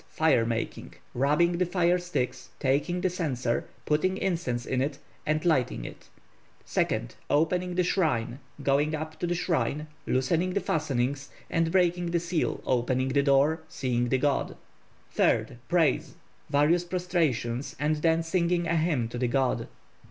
Fire 0.09 0.47
making 0.47 0.95
rubbing 1.13 1.59
the 1.59 1.65
fire 1.67 1.99
sticks, 1.99 2.49
taking 2.59 3.01
the 3.01 3.09
censer, 3.11 3.65
putting 3.85 4.17
incense 4.17 4.65
in 4.65 4.81
it, 4.81 4.97
and 5.27 5.45
lighting 5.45 5.85
it. 5.85 6.09
2nd. 6.65 7.11
Opening 7.29 7.75
the 7.75 7.83
Shrine 7.83 8.39
going 8.63 8.95
up 8.95 9.19
to 9.19 9.27
the 9.27 9.35
shrine, 9.35 9.85
loosening 10.07 10.53
the 10.55 10.59
fastening, 10.59 11.15
and 11.51 11.71
breaking 11.71 12.09
the 12.09 12.19
seal, 12.19 12.63
opening 12.65 13.09
the 13.09 13.21
door, 13.21 13.61
seeing 13.69 14.09
the 14.09 14.17
god. 14.17 14.57
3rd. 15.15 15.57
Praise 15.69 16.15
various 16.49 16.83
prostrations, 16.83 17.75
and 17.79 17.97
then 17.97 18.23
singing 18.23 18.65
a 18.65 18.77
hymn 18.77 19.07
to 19.07 19.19
the 19.19 19.27
god. 19.27 19.67